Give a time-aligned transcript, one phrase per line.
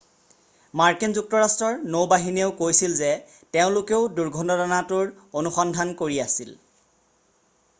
[0.79, 3.11] মাৰ্কিন যুক্তৰাষ্ট্ৰৰ নৌ বাহিনীয়েও কৈছিল যে
[3.57, 6.51] তেওঁলোকেও দুৰ্ঘটনাটোৰ অনুসন্ধান কৰি আছিল